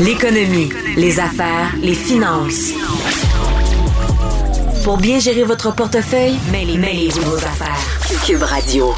[0.00, 2.72] L'économie, les affaires, les finances.
[4.82, 7.76] Pour bien gérer votre portefeuille, mêlez-vous vos affaires.
[8.24, 8.94] Cube Radio.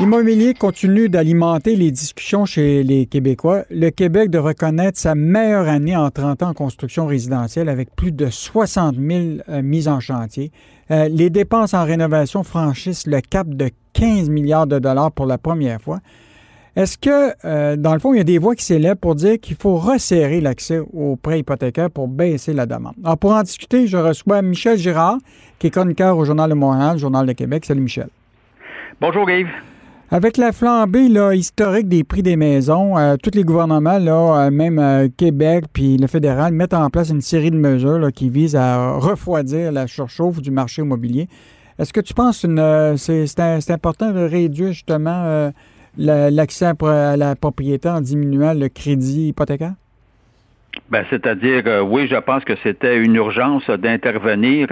[0.00, 3.62] L'immobilier continue d'alimenter les discussions chez les Québécois.
[3.70, 8.10] Le Québec de reconnaître sa meilleure année en 30 ans en construction résidentielle avec plus
[8.10, 10.50] de 60 000 euh, mises en chantier.
[10.90, 15.38] Euh, les dépenses en rénovation franchissent le cap de 15 milliards de dollars pour la
[15.38, 16.00] première fois.
[16.76, 19.40] Est-ce que, euh, dans le fond, il y a des voix qui s'élèvent pour dire
[19.40, 22.92] qu'il faut resserrer l'accès aux prêts hypothécaires pour baisser la demande?
[23.02, 25.16] Alors, pour en discuter, je reçois Michel Girard,
[25.58, 27.64] qui est chroniqueur au Journal de Montréal, Journal de Québec.
[27.64, 28.08] Salut, Michel.
[29.00, 29.48] Bonjour, Yves.
[30.10, 34.50] Avec la flambée là, historique des prix des maisons, euh, tous les gouvernements, là, euh,
[34.50, 38.92] même Québec puis le fédéral, mettent en place une série de mesures qui visent à
[38.98, 41.26] refroidir la surchauffe du marché immobilier.
[41.78, 45.50] Est-ce que tu penses que c'est important de réduire justement
[45.98, 49.74] l'accès à la propriété en diminuant le crédit hypothécaire?
[50.90, 54.68] Ben, c'est-à-dire, euh, oui, je pense que c'était une urgence d'intervenir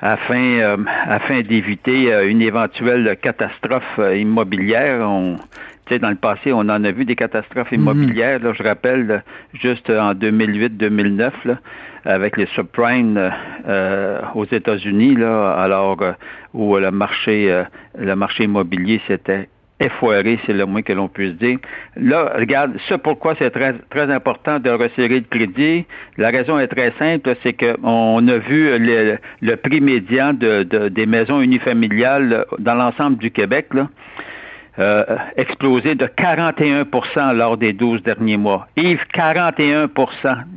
[0.00, 5.00] afin, euh, afin d'éviter euh, une éventuelle catastrophe immobilière.
[5.08, 5.38] On,
[6.00, 7.80] dans le passé, on en a vu des catastrophes mhm.
[7.80, 8.54] immobilières.
[8.54, 11.32] je rappelle, juste en 2008-2009,
[12.04, 13.30] avec les subprimes
[14.34, 15.98] aux États-Unis, alors
[16.52, 17.64] où le marché,
[17.98, 19.48] le marché immobilier s'était
[19.80, 21.58] effoiré, c'est le moins que l'on puisse dire.
[21.96, 25.84] Là, regarde, ça pourquoi c'est très, très important de resserrer le crédit.
[26.16, 31.40] La raison est très simple, c'est qu'on a vu le, prix médian de, des maisons
[31.40, 33.88] unifamiliales dans l'ensemble du Québec, là,
[34.78, 35.04] euh,
[35.36, 38.66] explosé de 41% lors des 12 derniers mois.
[38.76, 39.88] Yves, 41%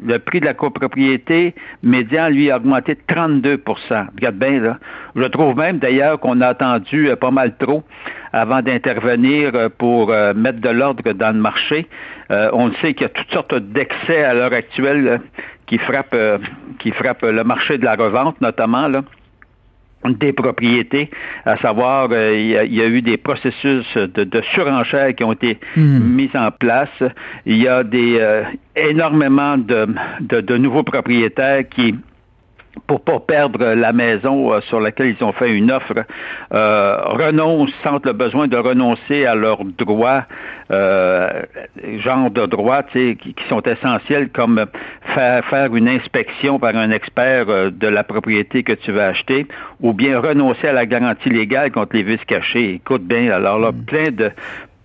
[0.06, 4.78] Le prix de la copropriété médian, lui, a augmenté de 32% Regarde bien, là.
[5.16, 7.84] Je trouve même, d'ailleurs, qu'on a attendu euh, pas mal trop
[8.34, 11.88] avant d'intervenir euh, pour mettre de l'ordre dans le marché.
[12.30, 15.22] on sait qu'il y a toutes sortes d'excès à l'heure actuelle
[15.68, 16.16] qui frappent
[16.80, 19.02] qui frappent le marché de la revente, notamment, là
[20.06, 21.10] des propriétés,
[21.46, 25.58] à savoir euh, il, y a, eu des processus de, de surenchère qui ont été
[25.76, 26.00] hmm.
[26.00, 26.90] mis en place.
[27.46, 28.44] Il y a des euh,
[28.76, 29.88] énormément de,
[30.22, 31.96] de, de nouveaux propriétaires qui
[32.86, 35.94] pour pas perdre la maison euh, sur laquelle ils ont fait une offre,
[36.54, 40.26] euh, renoncent, sentent le besoin de renoncer à leurs droits,
[40.72, 41.42] euh,
[42.00, 44.66] genre de droits qui, qui, sont essentiels, comme
[45.14, 49.48] faire, faire une inspection par un expert euh, de la propriété que tu vas acheter,
[49.82, 52.76] ou bien renoncer à la garantie légale contre les vices cachés.
[52.76, 53.86] Écoute bien, alors là, mm.
[53.86, 54.32] plein de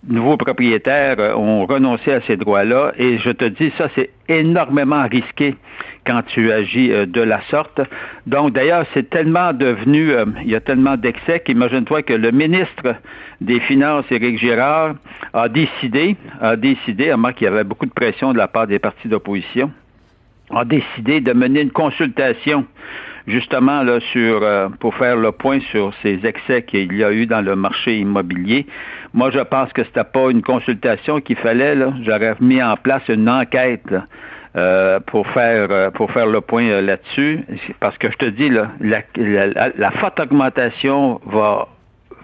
[0.09, 5.55] nouveaux propriétaires ont renoncé à ces droits-là, et je te dis, ça, c'est énormément risqué
[6.07, 7.81] quand tu agis euh, de la sorte.
[8.27, 12.97] Donc, d'ailleurs, c'est tellement devenu, euh, il y a tellement d'excès qu'imagine-toi que le ministre
[13.41, 14.95] des Finances, Éric Girard,
[15.33, 18.67] a décidé, a décidé, à moins qu'il y avait beaucoup de pression de la part
[18.67, 19.71] des partis d'opposition,
[20.55, 22.67] a décidé de mener une consultation
[23.27, 27.27] justement là sur euh, pour faire le point sur ces excès qu'il y a eu
[27.27, 28.67] dans le marché immobilier.
[29.15, 31.77] Moi, je pense que c'était pas une consultation qu'il fallait.
[32.03, 33.95] J'aurais mis en place une enquête.
[34.55, 37.41] Euh, pour faire euh, pour faire le point euh, là-dessus,
[37.81, 41.69] parce que je te dis là, la, la, la forte augmentation va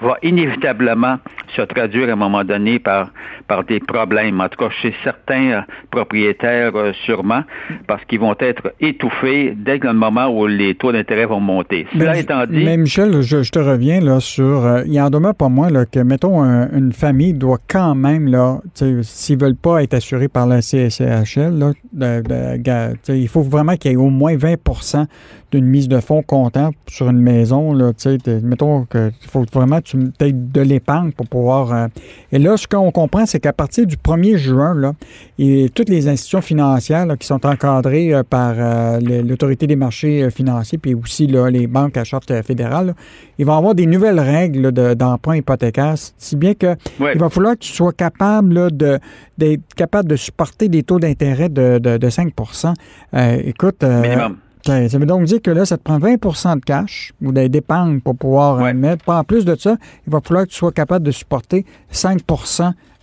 [0.00, 1.16] va inévitablement
[1.56, 3.10] se traduire à un moment donné par,
[3.46, 5.60] par des problèmes, en tout cas chez certains euh,
[5.90, 7.42] propriétaires euh, sûrement,
[7.86, 11.86] parce qu'ils vont être étouffés dès le moment où les taux d'intérêt vont monter.
[11.92, 12.64] Cela mais, étant dit...
[12.64, 14.64] Mais Michel, je, te reviens là sur...
[14.64, 18.58] Euh, il en demeure pas moins là, que, mettons, une famille doit quand même, là,
[19.02, 23.94] s'ils veulent pas être assurés par la CSCHL, là, de, il faut vraiment qu'il y
[23.94, 24.56] ait au moins 20
[25.50, 27.72] d'une mise de fonds comptant sur une maison.
[27.72, 27.92] Là,
[28.42, 31.72] mettons qu'il faut vraiment tu de l'épargne pour pouvoir.
[31.72, 31.86] Euh,
[32.32, 34.92] et là, ce qu'on comprend, c'est qu'à partir du 1er juin, là,
[35.38, 40.78] et toutes les institutions financières qui sont encadrées euh, par euh, l'autorité des marchés financiers,
[40.78, 42.94] puis aussi là, les banques à charte fédérale,
[43.38, 47.60] ils vont avoir des nouvelles règles d'emprunt hypothécaire, si bien que il va falloir que
[47.60, 48.98] tu sois capable de
[49.38, 52.74] d'être capable de supporter des taux d'intérêt de, de, 5%
[53.44, 53.84] Écoute.
[53.84, 54.36] Minimum.
[54.64, 58.16] Ça veut donc dire que là, ça te prend 20% de cash ou d'épargne pour
[58.16, 59.08] pouvoir euh, mettre.
[59.08, 59.76] En plus de ça,
[60.06, 62.20] il va falloir que tu sois capable de supporter 5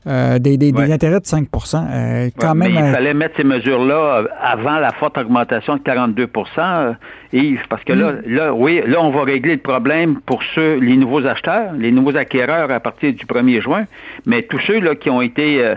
[0.07, 4.25] euh, des, des, intérêts de 5 euh, quand même, mais il fallait mettre ces mesures-là
[4.39, 6.95] avant la forte augmentation de 42%
[7.33, 8.21] Yves, parce que là, hmm.
[8.27, 12.15] là, oui, là, on va régler le problème pour ceux, les nouveaux acheteurs, les nouveaux
[12.15, 13.85] acquéreurs à partir du 1er juin,
[14.27, 15.73] mais tous ceux là, qui ont été,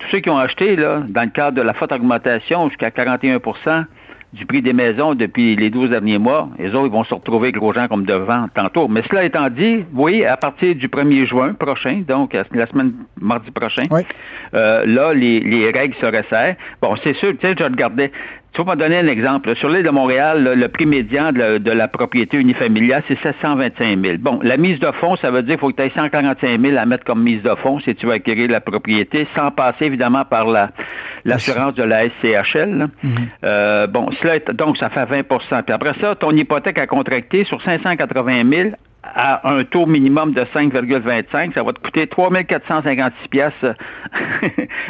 [0.00, 3.38] tous ceux qui ont acheté là, dans le cadre de la forte augmentation jusqu'à 41
[4.32, 6.48] du prix des maisons depuis les 12 derniers mois.
[6.58, 8.86] Les autres, ils vont se retrouver gros gens comme devant tantôt.
[8.88, 13.50] Mais cela étant dit, oui, à partir du 1er juin prochain, donc la semaine mardi
[13.50, 13.84] prochain,
[14.54, 16.56] euh, là, les, les règles se resserrent.
[16.82, 18.12] Bon, c'est sûr, tu sais, je regardais,
[18.52, 19.54] tu vas me donner un exemple.
[19.56, 24.16] Sur l'île de Montréal, le, prix médian de, la propriété unifamiliale, c'est 725 000.
[24.18, 26.76] Bon, la mise de fonds, ça veut dire qu'il faut que tu aies 145 000
[26.76, 30.24] à mettre comme mise de fonds si tu veux acquérir la propriété, sans passer évidemment
[30.24, 30.70] par la
[31.24, 32.88] l'assurance de la SCHL.
[33.04, 33.08] Mm-hmm.
[33.44, 37.60] Euh, bon, cela donc ça fait 20% Puis après ça, ton hypothèque à contracter sur
[37.62, 38.70] 580 000
[39.20, 43.52] à un taux minimum de 5,25, ça va te coûter 3 456 pièces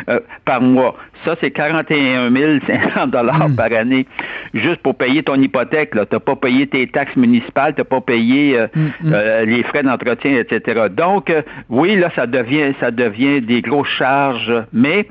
[0.09, 0.97] euh, par mois.
[1.25, 2.31] Ça, c'est 41
[2.67, 3.57] 500 dollars hmm.
[3.57, 4.07] par année
[4.53, 5.93] juste pour payer ton hypothèque.
[5.93, 9.13] Tu n'as pas payé tes taxes municipales, tu n'as pas payé euh, hmm, hmm.
[9.15, 10.89] Euh, les frais d'entretien, etc.
[10.91, 11.33] Donc,
[11.71, 15.09] oui, là, ça devient, ça devient des grosses charges, mais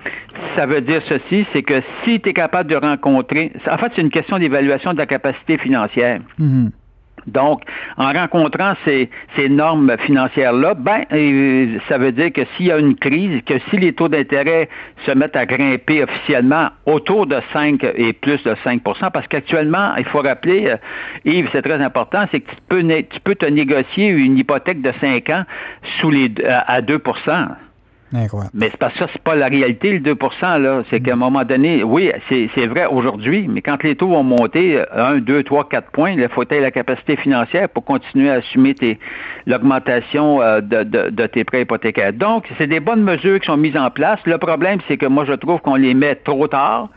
[0.56, 4.02] ça veut dire ceci, c'est que si tu es capable de rencontrer, en fait, c'est
[4.02, 6.20] une question d'évaluation de la capacité financière.
[7.28, 7.62] Donc,
[7.98, 9.10] en rencontrant ces,
[9.50, 13.78] normes financières-là, ben, euh, ça veut dire que s'il y a une crise, que si
[13.78, 14.70] les taux d'intérêt
[15.06, 20.06] se mettent à grimper officiellement autour de 5 et plus de 5% parce qu'actuellement, il
[20.06, 20.78] faut rappeler, euh,
[21.26, 24.92] Yves, c'est très important, c'est que tu peux, tu peux te négocier une hypothèque de
[25.00, 25.44] 5 ans
[26.00, 27.00] sous les, à 2
[28.54, 30.84] mais c'est parce que ça, c'est pas la réalité, le 2 là.
[30.90, 34.82] C'est qu'à un moment donné, oui, c'est vrai aujourd'hui, mais quand les taux vont monter
[34.94, 38.76] 1, 2, 3, 4 points, il faut avoir la capacité financière pour continuer à assumer
[39.46, 42.14] l'augmentation euh, de, de, tes prêts hypothécaires.
[42.14, 44.20] Donc, c'est des bonnes mesures qui sont mises en place.
[44.26, 46.90] Le problème, c'est que moi, je trouve qu'on les met trop tard.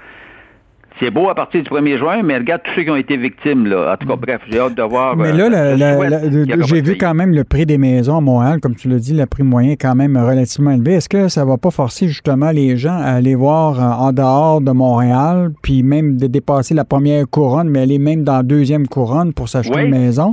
[0.99, 3.67] C'est beau à partir du 1er juin, mais regarde tous ceux qui ont été victimes.
[3.67, 3.93] Là.
[3.93, 4.21] En tout cas, mm.
[4.21, 5.17] bref, j'ai hâte de voir.
[5.17, 8.89] Mais là, euh, j'ai vu quand même le prix des maisons à Montréal, comme tu
[8.89, 10.95] l'as dit, le prix moyen est quand même relativement élevé.
[10.95, 14.61] Est-ce que ça va pas forcer justement les gens à aller voir euh, en dehors
[14.61, 18.87] de Montréal, puis même de dépasser la première couronne, mais aller même dans la deuxième
[18.87, 20.33] couronne pour s'acheter une maison?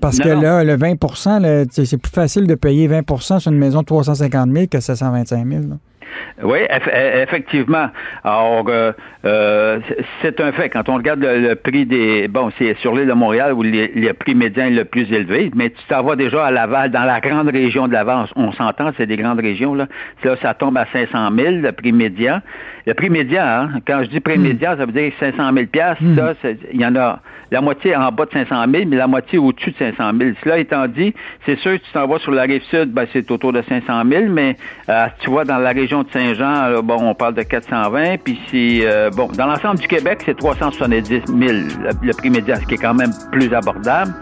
[0.00, 3.86] Parce que là, le 20% c'est plus facile de payer 20% sur une maison de
[3.86, 5.62] 350 000 que 725 000.
[6.42, 6.58] Oui,
[7.22, 7.88] effectivement.
[8.24, 8.92] Alors, euh,
[9.24, 9.80] euh,
[10.22, 10.68] c'est un fait.
[10.68, 12.28] Quand on regarde le, prix des...
[12.28, 15.70] Bon, c'est sur l'île de Montréal où le prix médian est le plus élevé, mais
[15.70, 18.26] tu t'en vas déjà à Laval, dans la grande région de Laval.
[18.36, 19.86] On, s'entend, c'est des grandes régions, là.
[20.24, 22.40] Là, ça tombe à 500 000, le prix médian.
[22.86, 24.42] Le prix médian, hein, quand je dis prix hmm.
[24.42, 25.66] médian, ça veut dire 500 000
[26.00, 26.16] hmm.
[26.16, 26.32] Ça,
[26.72, 27.20] il y en a
[27.50, 30.30] la moitié en bas de 500 000, mais la moitié au-dessus de 500 000.
[30.42, 31.14] Cela étant dit,
[31.44, 34.02] c'est sûr que tu t'en vas sur la rive sud, ben, c'est autour de 500
[34.08, 34.56] 000, mais
[34.88, 38.80] euh, tu vois, dans la région de Saint-Jean, bon, on parle de 420, puis c'est,
[38.82, 42.78] euh, bon, dans l'ensemble du Québec, c'est 370 000, le, prix médian, ce qui est
[42.78, 44.14] quand même plus abordable,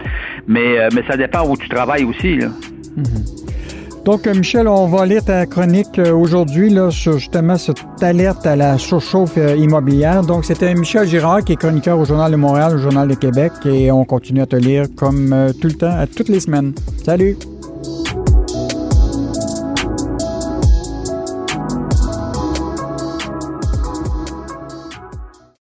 [0.46, 2.48] mais, euh, mais ça dépend où tu travailles aussi, là.
[2.96, 4.04] Mm-hmm.
[4.04, 8.76] Donc, euh, Michel, on va lire ta chronique aujourd'hui sur justement cette alerte à la
[8.76, 10.22] surchauffe immobilière.
[10.22, 13.52] Donc, c'était Michel Girard qui est chroniqueur au Journal de Montréal, au Journal de Québec,
[13.64, 16.74] et on continue à te lire comme tout le temps, à toutes les semaines.
[17.02, 17.38] Salut!